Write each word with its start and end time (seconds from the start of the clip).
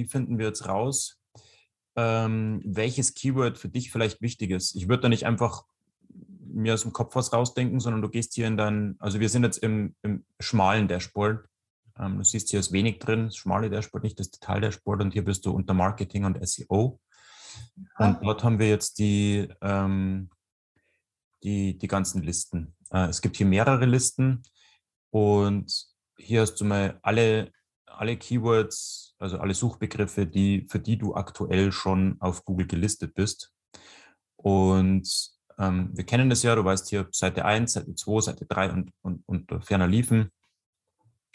Wie 0.00 0.06
finden 0.06 0.38
wir 0.38 0.46
jetzt 0.46 0.66
raus, 0.66 1.20
ähm, 1.96 2.62
welches 2.64 3.14
Keyword 3.14 3.58
für 3.58 3.68
dich 3.68 3.90
vielleicht 3.92 4.22
wichtig 4.22 4.50
ist. 4.50 4.74
Ich 4.74 4.88
würde 4.88 5.02
da 5.02 5.08
nicht 5.08 5.26
einfach 5.26 5.64
mir 6.52 6.74
aus 6.74 6.82
dem 6.82 6.92
Kopf 6.92 7.14
was 7.14 7.32
rausdenken, 7.32 7.80
sondern 7.80 8.02
du 8.02 8.08
gehst 8.08 8.34
hier 8.34 8.46
in 8.46 8.56
dein, 8.56 8.96
also 8.98 9.20
wir 9.20 9.28
sind 9.28 9.44
jetzt 9.44 9.58
im, 9.58 9.94
im 10.02 10.24
schmalen 10.40 10.88
Dashboard. 10.88 11.46
Ähm, 11.98 12.18
du 12.18 12.24
siehst 12.24 12.50
hier 12.50 12.60
ist 12.60 12.72
wenig 12.72 12.98
drin, 12.98 13.26
das 13.26 13.36
schmale 13.36 13.68
Dashboard, 13.68 14.04
nicht 14.04 14.18
das 14.18 14.30
Detail-Dashboard 14.30 15.02
und 15.02 15.12
hier 15.12 15.24
bist 15.24 15.44
du 15.44 15.52
unter 15.52 15.74
Marketing 15.74 16.24
und 16.24 16.38
SEO. 16.46 16.98
Und 17.98 18.18
dort 18.22 18.42
haben 18.42 18.58
wir 18.58 18.68
jetzt 18.68 18.98
die, 18.98 19.48
ähm, 19.60 20.30
die, 21.42 21.76
die 21.76 21.88
ganzen 21.88 22.22
Listen. 22.22 22.74
Äh, 22.90 23.08
es 23.08 23.20
gibt 23.20 23.36
hier 23.36 23.46
mehrere 23.46 23.84
Listen 23.84 24.42
und 25.10 25.86
hier 26.16 26.40
hast 26.40 26.54
du 26.56 26.64
mal 26.64 26.98
alle, 27.02 27.52
alle 27.90 28.16
Keywords 28.16 29.10
also 29.20 29.38
alle 29.38 29.54
Suchbegriffe, 29.54 30.26
die, 30.26 30.66
für 30.68 30.80
die 30.80 30.96
du 30.96 31.14
aktuell 31.14 31.72
schon 31.72 32.16
auf 32.20 32.44
Google 32.44 32.66
gelistet 32.66 33.14
bist. 33.14 33.52
Und 34.36 35.30
ähm, 35.58 35.90
wir 35.92 36.04
kennen 36.04 36.30
das 36.30 36.42
ja, 36.42 36.54
du 36.54 36.64
weißt 36.64 36.88
hier 36.88 37.06
Seite 37.12 37.44
1, 37.44 37.74
Seite 37.74 37.94
2, 37.94 38.20
Seite 38.22 38.46
3 38.46 38.72
und, 38.72 38.92
und, 39.02 39.28
und 39.28 39.64
ferner 39.64 39.86
liefen. 39.86 40.30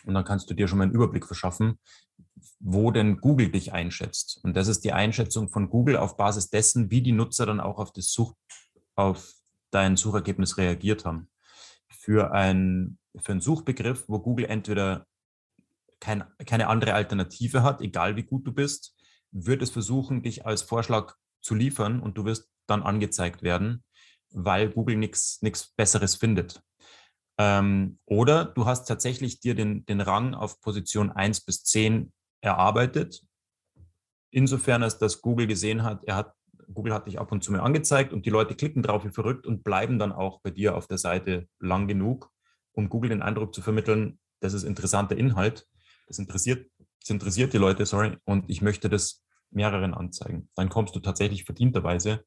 Und 0.06 0.16
dann 0.16 0.26
kannst 0.26 0.50
du 0.50 0.56
dir 0.56 0.68
schon 0.68 0.80
mal 0.80 0.86
einen 0.86 0.94
Überblick 0.94 1.26
verschaffen, 1.26 1.80
wo 2.60 2.90
denn 2.92 3.18
Google 3.18 3.50
dich 3.52 3.72
einschätzt. 3.72 4.40
Und 4.44 4.56
das 4.56 4.68
ist 4.68 4.84
die 4.84 4.94
Einschätzung 4.94 5.50
von 5.50 5.70
Google 5.70 5.98
auf 5.98 6.18
Basis 6.18 6.50
dessen, 6.50 6.90
wie 6.90 7.02
die 7.02 7.12
Nutzer 7.12 7.46
dann 7.46 7.60
auch 7.60 7.78
auf 7.78 7.94
das 7.94 8.12
Such, 8.12 8.34
auf 8.96 9.34
dein 9.70 9.96
Suchergebnis 9.96 10.58
reagiert 10.58 11.06
haben. 11.06 11.30
Für 11.88 12.32
ein, 12.32 12.98
für 13.16 13.34
einen 13.34 13.42
Suchbegriff, 13.42 14.06
wo 14.08 14.20
Google 14.20 14.46
entweder 14.46 15.06
kein, 16.06 16.24
keine 16.46 16.68
andere 16.68 16.94
Alternative 16.94 17.64
hat, 17.64 17.82
egal 17.82 18.16
wie 18.16 18.24
gut 18.24 18.46
du 18.46 18.54
bist, 18.54 18.96
wird 19.32 19.64
es 19.64 19.72
versuchen, 19.72 20.22
dich 20.22 20.46
als 20.46 20.62
Vorschlag 20.62 21.16
zu 21.42 21.56
liefern 21.56 22.00
und 22.00 22.16
du 22.16 22.26
wirst 22.26 22.48
dann 22.68 22.84
angezeigt 22.84 23.42
werden, 23.42 23.84
weil 24.30 24.70
Google 24.70 24.98
nichts 24.98 25.74
Besseres 25.76 26.16
findet. 26.16 26.62
Ähm, 27.40 27.98
oder 28.06 28.46
du 28.46 28.68
hast 28.68 28.86
tatsächlich 28.86 29.40
dir 29.40 29.56
den, 29.56 29.84
den 29.88 30.00
Rang 30.00 30.36
auf 30.36 30.62
Position 30.62 31.12
1 31.12 31.42
bis 31.42 31.64
10 31.64 32.14
erarbeitet. 32.42 33.24
Insofern, 34.32 34.84
als 34.84 35.00
dass 35.00 35.22
Google 35.22 35.48
gesehen 35.48 35.84
hat, 35.84 36.04
er 36.04 36.18
hat, 36.18 36.34
Google 36.72 36.94
hat 36.94 37.08
dich 37.08 37.20
ab 37.20 37.32
und 37.32 37.44
zu 37.44 37.52
mal 37.52 37.62
angezeigt 37.62 38.14
und 38.14 38.28
die 38.28 38.30
Leute 38.30 38.54
klicken 38.54 38.84
drauf 38.84 39.04
wie 39.06 39.10
verrückt 39.10 39.48
und 39.48 39.64
bleiben 39.64 39.98
dann 39.98 40.12
auch 40.12 40.40
bei 40.42 40.52
dir 40.52 40.76
auf 40.78 40.88
der 40.88 41.00
Seite 41.00 41.48
lang 41.60 41.88
genug, 41.88 42.32
um 42.74 42.90
Google 42.90 43.10
den 43.10 43.24
Eindruck 43.24 43.56
zu 43.56 43.64
vermitteln, 43.64 44.20
das 44.40 44.54
ist 44.54 44.64
interessanter 44.64 45.18
Inhalt 45.18 45.68
das 46.08 46.20
interessiert, 46.20 46.70
das 47.02 47.10
interessiert 47.10 47.54
die 47.54 47.58
Leute, 47.58 47.86
sorry, 47.86 48.18
und 48.26 48.50
ich 48.50 48.62
möchte 48.62 48.90
das 48.90 49.24
mehreren 49.52 49.94
anzeigen. 49.94 50.50
Dann 50.56 50.70
kommst 50.70 50.96
du 50.96 51.00
tatsächlich 51.00 51.44
verdienterweise 51.44 52.24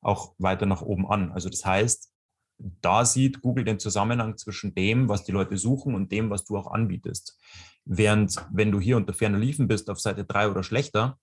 auch 0.00 0.34
weiter 0.38 0.66
nach 0.66 0.82
oben 0.82 1.06
an. 1.08 1.32
Also 1.32 1.48
das 1.48 1.64
heißt, 1.64 2.12
da 2.58 3.04
sieht 3.04 3.40
Google 3.40 3.64
den 3.64 3.78
Zusammenhang 3.78 4.36
zwischen 4.36 4.74
dem, 4.74 5.08
was 5.08 5.24
die 5.24 5.32
Leute 5.32 5.56
suchen 5.56 5.94
und 5.94 6.10
dem, 6.12 6.30
was 6.30 6.44
du 6.44 6.56
auch 6.56 6.70
anbietest. 6.70 7.38
Während 7.84 8.36
wenn 8.52 8.72
du 8.72 8.80
hier 8.80 8.96
unter 8.96 9.14
ferner 9.14 9.38
Liefen 9.38 9.68
bist 9.68 9.88
auf 9.90 10.00
Seite 10.00 10.24
3 10.24 10.50
oder 10.50 10.62
schlechter, 10.62 11.18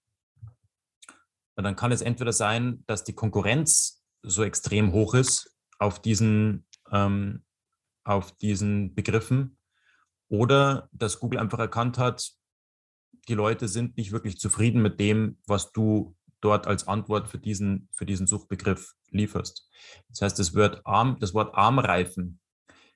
dann 1.55 1.75
kann 1.75 1.91
es 1.91 2.01
entweder 2.01 2.33
sein, 2.33 2.83
dass 2.87 3.03
die 3.03 3.13
Konkurrenz 3.13 4.03
so 4.23 4.43
extrem 4.43 4.91
hoch 4.91 5.13
ist 5.13 5.55
auf 5.79 6.01
diesen, 6.01 6.65
ähm, 6.91 7.43
auf 8.03 8.31
diesen 8.33 8.93
Begriffen, 8.93 9.57
oder 10.29 10.89
dass 10.91 11.19
Google 11.19 11.39
einfach 11.39 11.59
erkannt 11.59 11.97
hat, 11.97 12.31
die 13.27 13.33
Leute 13.33 13.67
sind 13.67 13.97
nicht 13.97 14.11
wirklich 14.11 14.39
zufrieden 14.39 14.81
mit 14.81 14.99
dem, 14.99 15.37
was 15.47 15.71
du 15.71 16.15
dort 16.41 16.67
als 16.67 16.87
Antwort 16.87 17.27
für 17.27 17.39
diesen, 17.39 17.89
für 17.91 18.05
diesen 18.05 18.27
Suchbegriff 18.27 18.93
lieferst. 19.09 19.67
Das 20.09 20.21
heißt, 20.21 20.39
das 20.39 20.53
Wort, 20.55 20.81
Arm, 20.85 21.17
das 21.19 21.33
Wort 21.33 21.55
Armreifen, 21.55 22.39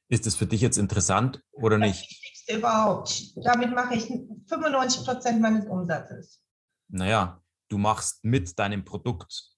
ist 0.08 0.26
es 0.28 0.36
für 0.36 0.46
dich 0.46 0.62
jetzt 0.62 0.78
interessant 0.78 1.44
oder 1.52 1.78
nicht? 1.78 2.02
Das 2.02 2.10
Wichtigste 2.10 2.58
überhaupt. 2.58 3.46
Damit 3.46 3.74
mache 3.74 3.96
ich 3.96 4.08
95 4.48 5.06
Prozent 5.06 5.42
meines 5.42 5.66
Umsatzes. 5.68 6.42
Naja, 6.90 7.42
du 7.70 7.78
machst 7.78 8.24
mit 8.24 8.58
deinem 8.58 8.84
Produkt, 8.84 9.52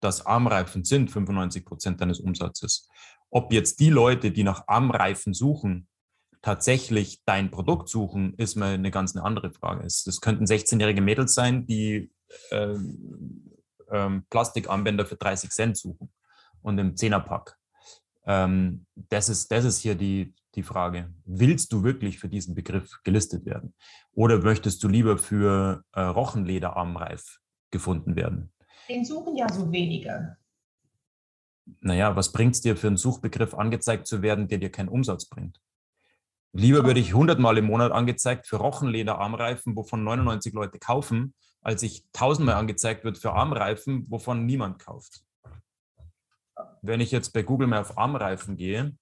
das 0.00 0.26
Armreifen 0.26 0.84
sind, 0.84 1.10
95 1.10 1.64
Prozent 1.64 2.00
deines 2.00 2.20
Umsatzes. 2.20 2.88
Ob 3.30 3.52
jetzt 3.52 3.80
die 3.80 3.88
Leute, 3.88 4.30
die 4.30 4.42
nach 4.42 4.68
Armreifen 4.68 5.32
suchen, 5.32 5.88
tatsächlich 6.44 7.22
dein 7.24 7.50
Produkt 7.50 7.88
suchen, 7.88 8.34
ist 8.34 8.54
mal 8.54 8.74
eine 8.74 8.90
ganz 8.90 9.16
eine 9.16 9.24
andere 9.24 9.50
Frage. 9.50 9.82
Das 9.82 10.20
könnten 10.20 10.44
16-jährige 10.44 11.00
Mädels 11.00 11.34
sein, 11.34 11.66
die 11.66 12.12
ähm, 12.50 13.50
ähm, 13.90 14.26
Plastikanwender 14.28 15.06
für 15.06 15.16
30 15.16 15.48
Cent 15.48 15.78
suchen 15.78 16.12
und 16.60 16.76
im 16.76 16.98
Zehnerpack. 16.98 17.56
Ähm, 18.26 18.84
das, 18.94 19.30
ist, 19.30 19.50
das 19.52 19.64
ist 19.64 19.78
hier 19.78 19.94
die, 19.94 20.34
die 20.54 20.62
Frage. 20.62 21.14
Willst 21.24 21.72
du 21.72 21.82
wirklich 21.82 22.18
für 22.18 22.28
diesen 22.28 22.54
Begriff 22.54 23.00
gelistet 23.04 23.46
werden? 23.46 23.72
Oder 24.12 24.38
möchtest 24.40 24.82
du 24.84 24.88
lieber 24.88 25.16
für 25.16 25.82
äh, 25.92 26.02
Rochenlederarmreif 26.02 27.40
gefunden 27.70 28.16
werden? 28.16 28.52
Den 28.90 29.06
suchen 29.06 29.34
ja 29.34 29.50
so 29.50 29.72
wenige. 29.72 30.36
Naja, 31.80 32.14
was 32.14 32.32
bringt 32.32 32.54
es 32.54 32.60
dir 32.60 32.76
für 32.76 32.88
einen 32.88 32.98
Suchbegriff 32.98 33.54
angezeigt 33.54 34.06
zu 34.06 34.20
werden, 34.20 34.46
der 34.46 34.58
dir 34.58 34.70
keinen 34.70 34.90
Umsatz 34.90 35.24
bringt? 35.24 35.58
Lieber 36.56 36.84
würde 36.84 37.00
ich 37.00 37.08
100 37.08 37.40
Mal 37.40 37.58
im 37.58 37.64
Monat 37.64 37.90
angezeigt 37.90 38.46
für 38.46 38.58
Rochenleder-Armreifen, 38.58 39.74
wovon 39.74 40.04
99 40.04 40.54
Leute 40.54 40.78
kaufen, 40.78 41.34
als 41.62 41.82
ich 41.82 42.04
1000 42.14 42.46
Mal 42.46 42.54
angezeigt 42.54 43.02
wird 43.02 43.18
für 43.18 43.32
Armreifen, 43.32 44.06
wovon 44.08 44.46
niemand 44.46 44.78
kauft. 44.78 45.24
Wenn 46.80 47.00
ich 47.00 47.10
jetzt 47.10 47.32
bei 47.32 47.42
Google 47.42 47.66
mal 47.66 47.80
auf 47.80 47.98
Armreifen 47.98 48.56
gehe, 48.56 48.96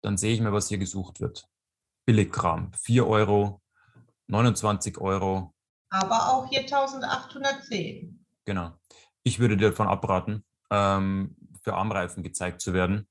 dann 0.00 0.16
sehe 0.16 0.32
ich 0.32 0.40
mir, 0.40 0.50
was 0.50 0.68
hier 0.68 0.78
gesucht 0.78 1.20
wird. 1.20 1.46
Billigkram, 2.06 2.72
4 2.72 3.06
Euro, 3.06 3.60
29 4.28 4.96
Euro. 4.96 5.52
Aber 5.90 6.32
auch 6.32 6.48
hier 6.48 6.60
1810. 6.60 8.24
Genau. 8.46 8.72
Ich 9.24 9.38
würde 9.38 9.58
dir 9.58 9.68
davon 9.68 9.88
abraten, 9.88 10.42
ähm, 10.70 11.36
für 11.62 11.74
Armreifen 11.74 12.22
gezeigt 12.22 12.62
zu 12.62 12.72
werden. 12.72 13.06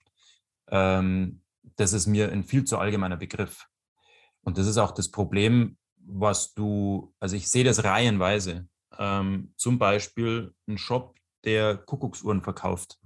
Ähm, 0.72 1.44
das 1.76 1.94
ist 1.94 2.08
mir 2.08 2.32
ein 2.32 2.44
viel 2.44 2.64
zu 2.64 2.78
allgemeiner 2.78 3.18
Begriff. 3.18 3.68
Und 4.42 4.58
das 4.58 4.68
ist 4.68 4.78
auch 4.78 4.92
das 4.92 5.12
Problem, 5.12 5.78
was 5.98 6.54
du, 6.54 7.14
also 7.20 7.36
ich 7.36 7.50
sehe 7.50 7.64
das 7.64 7.84
reihenweise. 7.84 8.68
Ähm, 8.98 9.54
zum 9.58 9.78
Beispiel 9.78 10.54
ein 10.68 10.78
Shop, 10.78 11.16
der 11.46 11.78
Kuckucksuhren 11.78 12.42
verkauft. 12.42 13.00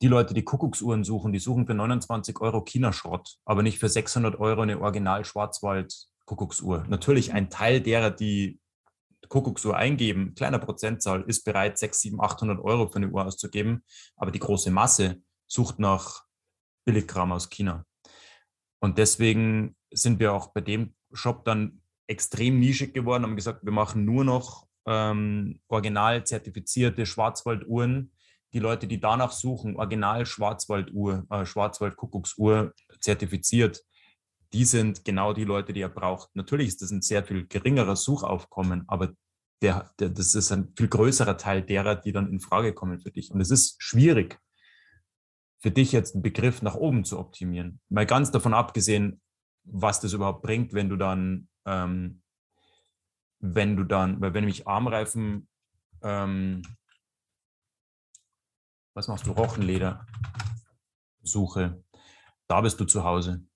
Die 0.00 0.08
Leute, 0.08 0.34
die 0.34 0.42
Kuckucksuhren 0.42 1.04
suchen, 1.04 1.32
die 1.32 1.38
suchen 1.38 1.66
für 1.66 1.74
29 1.74 2.40
Euro 2.40 2.64
China-Schrott, 2.64 3.36
aber 3.44 3.62
nicht 3.62 3.78
für 3.78 3.88
600 3.88 4.40
Euro 4.40 4.62
eine 4.62 4.80
Original-Schwarzwald-Kuckucksuhr. 4.80 6.86
Natürlich 6.88 7.32
ein 7.32 7.50
Teil 7.50 7.80
derer, 7.80 8.10
die 8.10 8.58
Kuckucksuhr 9.28 9.76
eingeben, 9.76 10.34
kleiner 10.34 10.58
Prozentzahl, 10.58 11.22
ist 11.22 11.44
bereit, 11.44 11.78
6, 11.78 12.00
7, 12.00 12.20
800 12.20 12.58
Euro 12.58 12.88
für 12.88 12.96
eine 12.96 13.10
Uhr 13.10 13.24
auszugeben, 13.24 13.84
aber 14.16 14.32
die 14.32 14.40
große 14.40 14.72
Masse 14.72 15.22
sucht 15.46 15.78
nach 15.78 16.24
Billigkram 16.84 17.32
aus 17.32 17.48
China. 17.48 17.84
Und 18.80 18.98
deswegen 18.98 19.76
sind 19.92 20.18
wir 20.18 20.32
auch 20.32 20.48
bei 20.52 20.60
dem 20.60 20.94
Shop 21.12 21.44
dann 21.44 21.82
extrem 22.06 22.58
nischig 22.58 22.94
geworden, 22.94 23.22
haben 23.22 23.36
gesagt, 23.36 23.64
wir 23.64 23.72
machen 23.72 24.04
nur 24.04 24.24
noch 24.24 24.66
ähm, 24.86 25.60
original 25.68 26.24
zertifizierte 26.24 27.06
Schwarzwalduhren. 27.06 28.12
Die 28.52 28.58
Leute, 28.58 28.86
die 28.86 29.00
danach 29.00 29.32
suchen, 29.32 29.76
original 29.76 30.26
Schwarzwalduhr, 30.26 31.24
äh, 31.30 31.46
Schwarzwald-Kuckucksuhr 31.46 32.72
zertifiziert, 33.00 33.82
die 34.52 34.64
sind 34.64 35.04
genau 35.04 35.32
die 35.32 35.44
Leute, 35.44 35.72
die 35.72 35.80
er 35.80 35.88
braucht. 35.88 36.34
Natürlich 36.34 36.68
ist 36.68 36.82
das 36.82 36.90
ein 36.90 37.00
sehr 37.00 37.24
viel 37.24 37.46
geringerer 37.46 37.96
Suchaufkommen, 37.96 38.84
aber 38.86 39.12
der, 39.62 39.90
der, 39.98 40.10
das 40.10 40.34
ist 40.34 40.52
ein 40.52 40.72
viel 40.76 40.88
größerer 40.88 41.38
Teil 41.38 41.62
derer, 41.62 41.94
die 41.94 42.12
dann 42.12 42.30
in 42.30 42.40
Frage 42.40 42.74
kommen 42.74 43.00
für 43.00 43.10
dich. 43.10 43.30
Und 43.30 43.40
es 43.40 43.50
ist 43.50 43.76
schwierig, 43.78 44.38
für 45.62 45.70
dich 45.70 45.92
jetzt 45.92 46.14
einen 46.14 46.22
Begriff 46.22 46.60
nach 46.60 46.74
oben 46.74 47.04
zu 47.04 47.18
optimieren. 47.18 47.80
Mal 47.88 48.04
ganz 48.04 48.32
davon 48.32 48.52
abgesehen, 48.52 49.22
was 49.64 50.00
das 50.00 50.12
überhaupt 50.12 50.42
bringt, 50.42 50.72
wenn 50.72 50.88
du 50.88 50.96
dann, 50.96 51.48
ähm, 51.64 52.22
wenn 53.38 53.76
du 53.76 53.84
dann, 53.84 54.20
weil 54.20 54.34
wenn 54.34 54.48
ich 54.48 54.66
Armreifen, 54.66 55.48
ähm, 56.02 56.62
was 58.94 59.06
machst 59.06 59.26
du, 59.26 59.30
Rochenleder 59.30 60.04
suche, 61.22 61.82
da 62.48 62.60
bist 62.60 62.80
du 62.80 62.84
zu 62.84 63.04
Hause. 63.04 63.46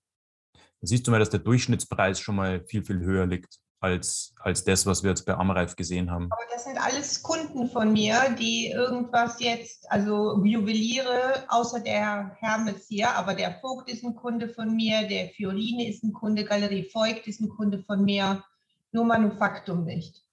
Da 0.53 0.87
siehst 0.87 1.05
du 1.05 1.11
mal, 1.11 1.19
dass 1.19 1.29
der 1.29 1.41
Durchschnittspreis 1.41 2.21
schon 2.21 2.37
mal 2.37 2.63
viel, 2.65 2.85
viel 2.85 2.99
höher 2.99 3.25
liegt 3.25 3.59
als, 3.79 4.33
als 4.39 4.63
das, 4.63 4.85
was 4.85 5.03
wir 5.03 5.11
jetzt 5.11 5.25
bei 5.25 5.35
Amreif 5.35 5.75
gesehen 5.75 6.09
haben. 6.09 6.29
Aber 6.31 6.41
das 6.51 6.63
sind 6.63 6.77
alles 6.77 7.21
Kunden 7.21 7.69
von 7.69 7.93
mir, 7.93 8.35
die 8.39 8.71
irgendwas 8.71 9.39
jetzt, 9.39 9.89
also 9.91 10.43
Juweliere, 10.43 11.45
außer 11.49 11.79
der 11.79 12.35
Hermes 12.39 12.87
hier, 12.87 13.11
aber 13.11 13.35
der 13.35 13.59
Vogt 13.61 13.89
ist 13.89 14.03
ein 14.03 14.15
Kunde 14.15 14.49
von 14.49 14.75
mir, 14.75 15.07
der 15.07 15.29
Fioline 15.29 15.87
ist 15.87 16.03
ein 16.03 16.13
Kunde, 16.13 16.43
Galerie 16.43 16.89
Voigt 16.93 17.27
ist 17.27 17.39
ein 17.41 17.49
Kunde 17.49 17.83
von 17.83 18.03
mir, 18.03 18.43
nur 18.91 19.05
Manufaktum 19.05 19.83
nicht. 19.83 20.23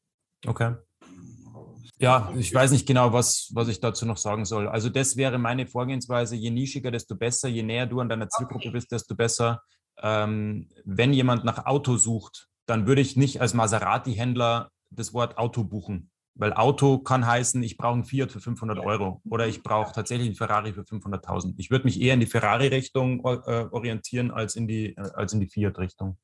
Okay. 0.46 0.74
Ja, 1.98 2.32
ich 2.36 2.52
weiß 2.52 2.72
nicht 2.72 2.86
genau, 2.86 3.12
was, 3.12 3.50
was 3.54 3.68
ich 3.68 3.80
dazu 3.80 4.04
noch 4.04 4.16
sagen 4.16 4.44
soll. 4.44 4.68
Also 4.68 4.88
das 4.88 5.16
wäre 5.16 5.38
meine 5.38 5.66
Vorgehensweise. 5.66 6.34
Je 6.34 6.50
nischiger, 6.50 6.90
desto 6.90 7.14
besser. 7.14 7.48
Je 7.48 7.62
näher 7.62 7.86
du 7.86 8.00
an 8.00 8.08
deiner 8.08 8.28
Zielgruppe 8.28 8.68
okay. 8.68 8.70
bist, 8.72 8.90
desto 8.90 9.14
besser. 9.14 9.62
Ähm, 10.02 10.68
wenn 10.84 11.12
jemand 11.12 11.44
nach 11.44 11.66
Auto 11.66 11.96
sucht, 11.96 12.48
dann 12.66 12.86
würde 12.86 13.00
ich 13.00 13.16
nicht 13.16 13.40
als 13.40 13.54
Maserati-Händler 13.54 14.70
das 14.90 15.12
Wort 15.12 15.38
Auto 15.38 15.64
buchen. 15.64 16.10
Weil 16.36 16.52
Auto 16.52 16.98
kann 16.98 17.26
heißen, 17.26 17.62
ich 17.62 17.76
brauche 17.76 17.98
ein 17.98 18.04
Fiat 18.04 18.32
für 18.32 18.40
500 18.40 18.80
Euro 18.80 19.22
oder 19.28 19.46
ich 19.46 19.62
brauche 19.62 19.92
tatsächlich 19.92 20.28
ein 20.28 20.34
Ferrari 20.34 20.72
für 20.72 20.82
500.000. 20.82 21.54
Ich 21.58 21.70
würde 21.70 21.84
mich 21.84 22.00
eher 22.00 22.14
in 22.14 22.20
die 22.20 22.26
Ferrari-Richtung 22.26 23.20
äh, 23.20 23.66
orientieren 23.70 24.32
als 24.32 24.56
in 24.56 24.66
die, 24.66 24.96
äh, 24.96 25.10
als 25.14 25.32
in 25.32 25.40
die 25.40 25.46
Fiat-Richtung. 25.46 26.18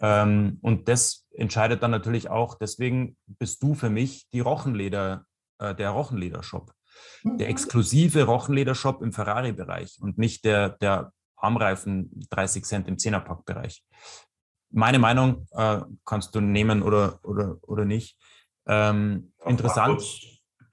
Ähm, 0.00 0.58
und 0.60 0.88
das 0.88 1.26
entscheidet 1.32 1.82
dann 1.82 1.90
natürlich 1.90 2.28
auch, 2.28 2.56
deswegen 2.56 3.16
bist 3.26 3.62
du 3.62 3.74
für 3.74 3.88
mich 3.88 4.28
die 4.32 4.40
Rochenleder, 4.40 5.24
äh, 5.58 5.74
der 5.74 5.90
Rochenleder-Shop. 5.90 6.72
Der 7.24 7.32
mhm. 7.32 7.52
exklusive 7.52 8.24
Rochenleder-Shop 8.24 9.02
im 9.02 9.12
Ferrari-Bereich 9.12 9.98
und 10.02 10.18
nicht 10.18 10.44
der, 10.44 10.68
der 10.68 11.12
Armreifen 11.36 12.10
30 12.30 12.64
Cent 12.64 12.88
im 12.88 12.98
Zehnerpack-Bereich 12.98 13.84
meine 14.70 14.98
Meinung 14.98 15.46
äh, 15.52 15.80
kannst 16.04 16.34
du 16.34 16.40
nehmen 16.40 16.82
oder, 16.82 17.20
oder, 17.22 17.58
oder 17.62 17.84
nicht. 17.84 18.18
Ähm, 18.66 19.32
interessant. 19.44 19.98
Kurz, 19.98 20.20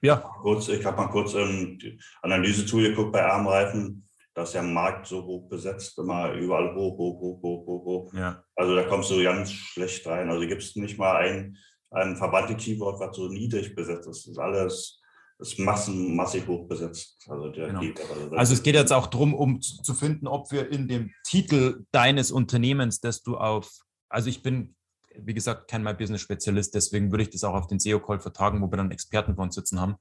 ja. 0.02 0.16
Kurz, 0.40 0.68
ich 0.68 0.84
habe 0.84 0.96
mal 0.96 1.08
kurz 1.08 1.34
ähm, 1.34 1.78
die 1.78 1.98
Analyse 2.22 2.66
zugeguckt 2.66 3.12
bei 3.12 3.24
Armreifen. 3.24 4.06
Da 4.34 4.42
ist 4.42 4.52
ja 4.52 4.60
am 4.60 4.74
Markt 4.74 5.06
so 5.06 5.24
hoch 5.24 5.48
besetzt, 5.48 5.98
immer 5.98 6.32
überall 6.32 6.74
hoch, 6.74 6.98
hoch, 6.98 7.20
hoch, 7.20 7.42
hoch, 7.42 7.66
hoch, 7.66 7.84
hoch. 7.84 8.12
Ja. 8.12 8.42
Also 8.54 8.74
da 8.76 8.82
kommst 8.82 9.10
du 9.10 9.22
ganz 9.22 9.50
schlecht 9.50 10.06
rein. 10.06 10.28
Also 10.28 10.46
gibt 10.46 10.62
es 10.62 10.76
nicht 10.76 10.98
mal 10.98 11.16
ein, 11.16 11.56
ein 11.90 12.16
verbannte 12.16 12.54
Keyword, 12.54 13.00
was 13.00 13.16
so 13.16 13.28
niedrig 13.28 13.74
besetzt 13.74 14.06
ist. 14.08 14.26
Das 14.26 14.32
ist 14.32 14.38
alles 14.38 15.00
ist 15.38 15.58
massen, 15.58 16.16
massig 16.16 16.46
hoch 16.46 16.66
besetzt. 16.66 17.24
Also, 17.28 17.52
genau. 17.52 17.80
also, 17.80 18.36
also, 18.36 18.54
es 18.54 18.62
geht 18.62 18.74
jetzt 18.74 18.92
auch 18.92 19.06
darum, 19.06 19.34
um 19.34 19.60
zu 19.60 19.94
finden, 19.94 20.26
ob 20.26 20.50
wir 20.50 20.70
in 20.70 20.88
dem 20.88 21.12
Titel 21.24 21.84
deines 21.92 22.30
Unternehmens, 22.30 23.00
das 23.00 23.22
du 23.22 23.36
auf 23.36 23.70
also 24.08 24.28
ich 24.28 24.42
bin, 24.42 24.74
wie 25.14 25.34
gesagt, 25.34 25.68
kein 25.68 25.82
My 25.82 25.94
Business 25.94 26.20
Spezialist, 26.20 26.74
deswegen 26.74 27.10
würde 27.10 27.22
ich 27.22 27.30
das 27.30 27.44
auch 27.44 27.54
auf 27.54 27.66
den 27.66 27.78
SEO-Call 27.78 28.20
vertagen, 28.20 28.60
wo 28.60 28.70
wir 28.70 28.76
dann 28.76 28.90
Experten 28.90 29.34
von 29.34 29.44
uns 29.44 29.54
sitzen 29.54 29.80
haben. 29.80 29.96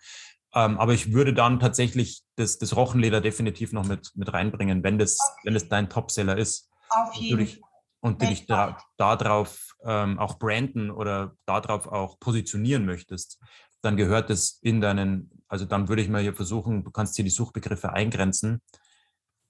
Ähm, 0.53 0.77
aber 0.77 0.93
ich 0.93 1.11
würde 1.11 1.33
dann 1.33 1.59
tatsächlich 1.59 2.23
das, 2.37 2.57
das 2.57 2.75
Rochenleder 2.75 3.21
definitiv 3.21 3.73
noch 3.73 3.85
mit, 3.85 4.11
mit 4.15 4.31
reinbringen, 4.31 4.83
wenn 4.83 4.97
das, 4.97 5.17
wenn 5.43 5.53
das 5.53 5.67
dein 5.67 5.89
Topseller 5.89 6.37
ist. 6.37 6.69
Auf 6.89 7.13
jeden 7.15 7.45
Fall. 7.45 7.59
Und 7.99 8.21
du 8.21 8.27
dich 8.27 8.45
da, 8.45 8.77
darauf 8.97 9.75
ähm, 9.83 10.19
auch 10.19 10.37
branden 10.37 10.91
oder 10.91 11.33
darauf 11.47 11.87
auch 11.87 12.19
positionieren 12.19 12.85
möchtest, 12.85 13.39
dann 13.81 13.97
gehört 13.97 14.29
es 14.29 14.59
in 14.61 14.79
deinen, 14.79 15.31
also 15.47 15.65
dann 15.65 15.89
würde 15.89 16.03
ich 16.03 16.09
mal 16.09 16.21
hier 16.21 16.35
versuchen, 16.35 16.83
du 16.83 16.91
kannst 16.91 17.15
hier 17.15 17.25
die 17.25 17.31
Suchbegriffe 17.31 17.93
eingrenzen. 17.93 18.61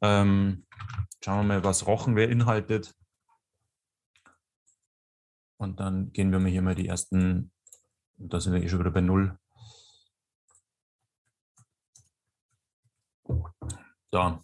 Ähm, 0.02 0.66
schauen 1.24 1.48
wir 1.48 1.56
mal, 1.56 1.64
was 1.66 1.86
Rochen 1.86 2.16
beinhaltet. 2.16 2.94
Und 5.58 5.80
dann 5.80 6.12
gehen 6.12 6.32
wir 6.32 6.40
mal 6.40 6.52
hier 6.52 6.62
mal 6.62 6.76
die 6.76 6.88
ersten, 6.88 7.52
da 8.18 8.40
sind 8.40 8.54
wir 8.54 8.62
eh 8.62 8.68
schon 8.68 8.80
wieder 8.80 8.92
bei 8.92 9.02
Null. 9.02 9.38
Da. 14.12 14.42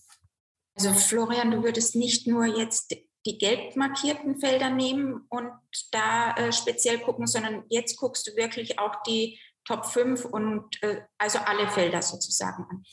Also 0.76 0.94
Florian, 0.94 1.52
du 1.52 1.64
würdest 1.64 1.96
nicht 1.96 2.28
nur 2.28 2.46
jetzt 2.46 2.96
die 3.26 3.38
gelb 3.38 3.76
markierten 3.76 4.40
Felder 4.40 4.70
nehmen 4.70 5.26
und 5.30 5.52
da 5.92 6.34
äh, 6.36 6.52
speziell 6.52 7.00
gucken, 7.00 7.28
sondern 7.28 7.64
jetzt 7.70 7.98
guckst 7.98 8.28
du 8.28 8.36
wirklich 8.36 8.80
auch 8.80 9.04
die 9.04 9.40
Top 9.66 9.86
5 9.86 10.26
und 10.26 10.82
äh, 10.82 11.02
also 11.18 11.40
alle 11.40 11.70
Felder 11.70 12.02
sozusagen 12.02 12.66
an. 12.70 12.84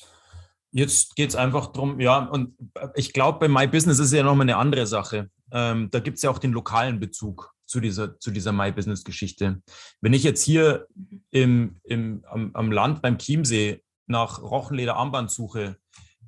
Jetzt 0.70 1.16
geht 1.16 1.30
es 1.30 1.36
einfach 1.36 1.68
darum, 1.72 1.98
ja, 1.98 2.18
und 2.26 2.54
ich 2.94 3.14
glaube, 3.14 3.38
bei 3.38 3.48
My 3.48 3.66
Business 3.66 3.98
ist 3.98 4.12
ja 4.12 4.22
nochmal 4.22 4.44
eine 4.44 4.58
andere 4.58 4.86
Sache. 4.86 5.30
Ähm, 5.50 5.90
da 5.90 6.00
gibt 6.00 6.18
es 6.18 6.22
ja 6.22 6.30
auch 6.30 6.38
den 6.38 6.52
lokalen 6.52 7.00
Bezug 7.00 7.54
zu 7.68 7.80
dieser, 7.80 8.18
zu 8.18 8.30
dieser 8.30 8.52
My 8.52 8.72
Business 8.72 9.04
Geschichte. 9.04 9.62
Wenn 10.00 10.12
ich 10.12 10.24
jetzt 10.24 10.42
hier 10.42 10.88
im, 11.30 11.80
im, 11.84 12.24
am, 12.26 12.50
am 12.54 12.72
Land 12.72 13.02
beim 13.02 13.18
Chiemsee 13.18 13.82
nach 14.06 14.40
Rochenleder 14.40 14.96
Armband 14.96 15.30
suche, 15.30 15.76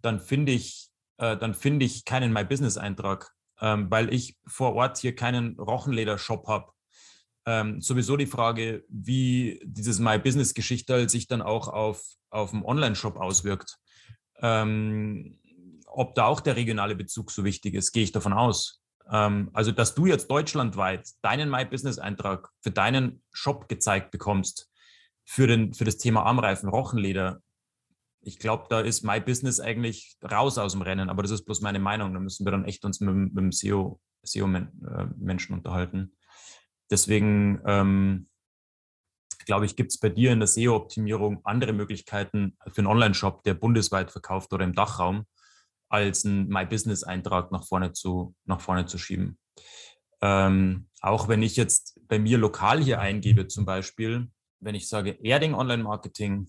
dann 0.02 0.20
finde 0.20 0.52
ich, 0.52 0.90
äh, 1.16 1.36
dann 1.36 1.54
finde 1.54 1.86
ich 1.86 2.04
keinen 2.04 2.32
My 2.32 2.44
Business 2.44 2.76
Eintrag, 2.76 3.32
ähm, 3.60 3.90
weil 3.90 4.12
ich 4.12 4.38
vor 4.46 4.74
Ort 4.74 4.98
hier 4.98 5.14
keinen 5.14 5.58
Rochenleder 5.58 6.18
Shop 6.18 6.46
habe. 6.46 6.72
Ähm, 7.46 7.80
sowieso 7.80 8.18
die 8.18 8.26
Frage, 8.26 8.84
wie 8.88 9.60
dieses 9.64 9.98
My 9.98 10.18
Business 10.18 10.52
Geschichte 10.52 11.08
sich 11.08 11.26
dann 11.26 11.40
auch 11.40 11.68
auf, 11.68 12.04
auf 12.28 12.50
dem 12.50 12.64
Online-Shop 12.64 13.16
auswirkt. 13.16 13.78
Ähm, 14.42 15.38
ob 15.86 16.14
da 16.14 16.26
auch 16.26 16.40
der 16.40 16.56
regionale 16.56 16.94
Bezug 16.94 17.30
so 17.30 17.44
wichtig 17.44 17.74
ist, 17.74 17.92
gehe 17.92 18.04
ich 18.04 18.12
davon 18.12 18.34
aus. 18.34 18.79
Ähm, 19.10 19.50
also, 19.52 19.72
dass 19.72 19.94
du 19.94 20.06
jetzt 20.06 20.30
deutschlandweit 20.30 21.08
deinen 21.22 21.50
My 21.50 21.64
Business 21.64 21.98
Eintrag 21.98 22.50
für 22.60 22.70
deinen 22.70 23.22
Shop 23.32 23.68
gezeigt 23.68 24.10
bekommst, 24.10 24.70
für, 25.24 25.46
den, 25.46 25.74
für 25.74 25.84
das 25.84 25.98
Thema 25.98 26.24
Armreifen, 26.24 26.68
Rochenleder, 26.68 27.42
ich 28.22 28.38
glaube, 28.38 28.66
da 28.68 28.80
ist 28.80 29.02
My 29.02 29.20
Business 29.20 29.60
eigentlich 29.60 30.16
raus 30.30 30.58
aus 30.58 30.72
dem 30.72 30.82
Rennen, 30.82 31.08
aber 31.08 31.22
das 31.22 31.30
ist 31.30 31.44
bloß 31.44 31.62
meine 31.62 31.78
Meinung. 31.78 32.12
Da 32.12 32.20
müssen 32.20 32.44
wir 32.44 32.52
dann 32.52 32.64
echt 32.64 32.84
uns 32.84 33.00
mit, 33.00 33.14
mit 33.14 33.36
dem 33.36 33.52
SEO, 33.52 34.00
SEO-Menschen 34.22 35.54
unterhalten. 35.54 36.12
Deswegen 36.90 37.60
ähm, 37.64 38.28
glaube 39.46 39.64
ich, 39.64 39.76
gibt 39.76 39.92
es 39.92 39.98
bei 39.98 40.10
dir 40.10 40.32
in 40.32 40.40
der 40.40 40.48
SEO-Optimierung 40.48 41.40
andere 41.44 41.72
Möglichkeiten 41.72 42.56
für 42.66 42.78
einen 42.78 42.88
Online-Shop, 42.88 43.42
der 43.44 43.54
bundesweit 43.54 44.10
verkauft 44.10 44.52
oder 44.52 44.64
im 44.64 44.74
Dachraum, 44.74 45.24
als 45.90 46.24
einen 46.24 46.48
My 46.48 46.64
Business-Eintrag 46.64 47.52
nach 47.52 47.66
vorne 47.66 47.92
zu, 47.92 48.34
nach 48.44 48.60
vorne 48.60 48.86
zu 48.86 48.96
schieben. 48.96 49.38
Ähm, 50.22 50.88
auch 51.00 51.28
wenn 51.28 51.42
ich 51.42 51.56
jetzt 51.56 52.00
bei 52.08 52.18
mir 52.18 52.38
lokal 52.38 52.82
hier 52.82 53.00
eingebe, 53.00 53.48
zum 53.48 53.64
Beispiel, 53.64 54.30
wenn 54.60 54.74
ich 54.74 54.88
sage 54.88 55.18
Erding 55.22 55.54
Online 55.54 55.82
Marketing 55.82 56.48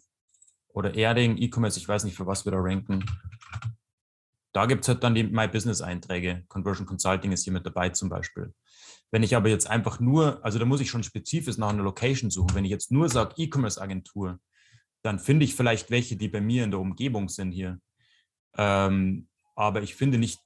oder 0.69 0.93
Erding 0.93 1.37
E-Commerce, 1.37 1.79
ich 1.79 1.87
weiß 1.87 2.03
nicht, 2.03 2.15
für 2.15 2.27
was 2.27 2.45
wir 2.45 2.51
da 2.51 2.59
ranken, 2.59 3.03
da 4.53 4.65
gibt 4.65 4.81
es 4.81 4.89
halt 4.89 5.03
dann 5.03 5.15
die 5.15 5.23
My 5.23 5.47
Business-Einträge. 5.47 6.43
Conversion 6.49 6.85
Consulting 6.85 7.31
ist 7.31 7.43
hier 7.43 7.53
mit 7.53 7.65
dabei 7.65 7.89
zum 7.89 8.09
Beispiel. 8.09 8.53
Wenn 9.09 9.23
ich 9.23 9.35
aber 9.35 9.49
jetzt 9.49 9.67
einfach 9.67 9.99
nur, 9.99 10.43
also 10.43 10.59
da 10.59 10.65
muss 10.65 10.81
ich 10.81 10.89
schon 10.89 11.03
spezifisch 11.03 11.57
nach 11.57 11.69
einer 11.69 11.83
Location 11.83 12.29
suchen. 12.29 12.55
Wenn 12.55 12.65
ich 12.65 12.71
jetzt 12.71 12.91
nur 12.91 13.09
sage 13.09 13.33
E-Commerce-Agentur, 13.37 14.39
dann 15.03 15.19
finde 15.19 15.45
ich 15.45 15.55
vielleicht 15.55 15.89
welche, 15.89 16.15
die 16.17 16.27
bei 16.27 16.41
mir 16.41 16.63
in 16.63 16.71
der 16.71 16.79
Umgebung 16.79 17.29
sind 17.29 17.51
hier. 17.51 17.79
Ähm, 18.57 19.27
aber 19.55 19.81
ich 19.81 19.95
finde 19.95 20.17
nicht 20.17 20.39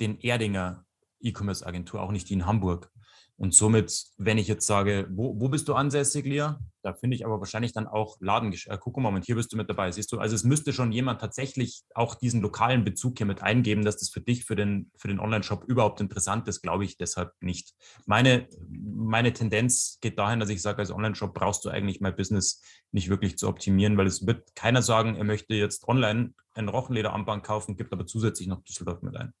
den 0.00 0.18
Erdinger 0.20 0.84
E-Commerce-Agentur, 1.20 2.02
auch 2.02 2.12
nicht 2.12 2.28
die 2.28 2.34
in 2.34 2.46
Hamburg. 2.46 2.90
Und 3.36 3.52
somit, 3.52 4.04
wenn 4.16 4.38
ich 4.38 4.46
jetzt 4.46 4.66
sage, 4.66 5.08
wo, 5.10 5.38
wo 5.40 5.48
bist 5.48 5.66
du 5.66 5.74
ansässig, 5.74 6.24
Lia? 6.24 6.60
Da 6.82 6.94
finde 6.94 7.16
ich 7.16 7.26
aber 7.26 7.40
wahrscheinlich 7.40 7.72
dann 7.72 7.88
auch 7.88 8.16
Ladengeschäft. 8.20 8.72
Äh, 8.72 8.78
guck 8.80 8.96
mal, 8.96 9.02
Moment, 9.02 9.26
hier 9.26 9.34
bist 9.34 9.52
du 9.52 9.56
mit 9.56 9.68
dabei. 9.68 9.90
Siehst 9.90 10.12
du, 10.12 10.18
also 10.18 10.36
es 10.36 10.44
müsste 10.44 10.72
schon 10.72 10.92
jemand 10.92 11.20
tatsächlich 11.20 11.82
auch 11.94 12.14
diesen 12.14 12.42
lokalen 12.42 12.84
Bezug 12.84 13.18
hier 13.18 13.26
mit 13.26 13.42
eingeben, 13.42 13.84
dass 13.84 13.96
das 13.96 14.10
für 14.10 14.20
dich, 14.20 14.44
für 14.44 14.54
den, 14.54 14.90
für 14.96 15.08
den 15.08 15.18
Online-Shop 15.18 15.64
überhaupt 15.64 16.00
interessant 16.00 16.46
ist, 16.46 16.62
glaube 16.62 16.84
ich 16.84 16.96
deshalb 16.96 17.32
nicht. 17.40 17.74
Meine, 18.06 18.48
meine 18.68 19.32
Tendenz 19.32 19.98
geht 20.00 20.16
dahin, 20.18 20.38
dass 20.38 20.48
ich 20.48 20.62
sage, 20.62 20.78
als 20.78 20.92
Online-Shop 20.92 21.34
brauchst 21.34 21.64
du 21.64 21.70
eigentlich 21.70 22.00
mein 22.00 22.14
Business 22.14 22.62
nicht 22.92 23.08
wirklich 23.08 23.36
zu 23.36 23.48
optimieren, 23.48 23.96
weil 23.96 24.06
es 24.06 24.26
wird 24.26 24.54
keiner 24.54 24.82
sagen, 24.82 25.16
er 25.16 25.24
möchte 25.24 25.54
jetzt 25.54 25.88
online 25.88 26.34
ein 26.52 26.68
Rochenlederarmband 26.68 27.42
kaufen, 27.42 27.76
gibt 27.76 27.92
aber 27.92 28.06
zusätzlich 28.06 28.46
noch 28.46 28.62
Düsseldorf 28.62 29.02
mit 29.02 29.16
ein. 29.16 29.32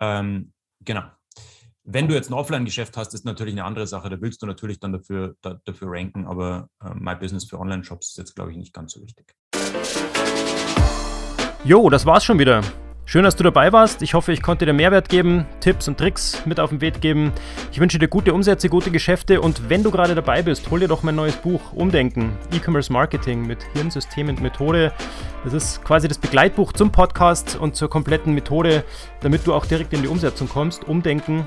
Ähm, 0.00 0.52
genau. 0.80 1.04
Wenn 1.86 2.08
du 2.08 2.14
jetzt 2.14 2.30
ein 2.30 2.34
Offline-Geschäft 2.34 2.96
hast, 2.96 3.12
ist 3.12 3.26
natürlich 3.26 3.52
eine 3.52 3.64
andere 3.64 3.86
Sache. 3.86 4.08
Da 4.08 4.18
willst 4.18 4.40
du 4.40 4.46
natürlich 4.46 4.80
dann 4.80 4.92
dafür, 4.92 5.36
da, 5.42 5.60
dafür 5.66 5.88
ranken, 5.90 6.26
aber 6.26 6.70
äh, 6.82 6.88
My 6.94 7.14
Business 7.14 7.44
für 7.44 7.60
Online-Shops 7.60 8.08
ist 8.08 8.16
jetzt, 8.16 8.34
glaube 8.34 8.52
ich, 8.52 8.56
nicht 8.56 8.72
ganz 8.72 8.94
so 8.94 9.02
wichtig. 9.02 9.34
Jo, 11.62 11.90
das 11.90 12.06
war's 12.06 12.24
schon 12.24 12.38
wieder. 12.38 12.62
Schön, 13.04 13.24
dass 13.24 13.36
du 13.36 13.44
dabei 13.44 13.70
warst. 13.70 14.00
Ich 14.00 14.14
hoffe, 14.14 14.32
ich 14.32 14.40
konnte 14.40 14.64
dir 14.64 14.72
Mehrwert 14.72 15.10
geben, 15.10 15.44
Tipps 15.60 15.86
und 15.86 15.98
Tricks 15.98 16.46
mit 16.46 16.58
auf 16.58 16.70
den 16.70 16.80
Weg 16.80 17.02
geben. 17.02 17.32
Ich 17.70 17.78
wünsche 17.78 17.98
dir 17.98 18.08
gute 18.08 18.32
Umsätze, 18.32 18.70
gute 18.70 18.90
Geschäfte 18.90 19.42
und 19.42 19.68
wenn 19.68 19.82
du 19.82 19.90
gerade 19.90 20.14
dabei 20.14 20.40
bist, 20.40 20.70
hol 20.70 20.80
dir 20.80 20.88
doch 20.88 21.02
mein 21.02 21.14
neues 21.14 21.36
Buch 21.36 21.74
Umdenken, 21.74 22.32
E-Commerce 22.50 22.90
Marketing 22.90 23.46
mit 23.46 23.62
Hirnsystem 23.74 24.30
und 24.30 24.40
Methode. 24.40 24.90
Das 25.44 25.52
ist 25.52 25.84
quasi 25.84 26.08
das 26.08 26.16
Begleitbuch 26.16 26.72
zum 26.72 26.90
Podcast 26.90 27.56
und 27.56 27.76
zur 27.76 27.90
kompletten 27.90 28.32
Methode, 28.32 28.84
damit 29.20 29.46
du 29.46 29.52
auch 29.52 29.66
direkt 29.66 29.92
in 29.92 30.00
die 30.00 30.08
Umsetzung 30.08 30.48
kommst. 30.48 30.84
Umdenken 30.84 31.46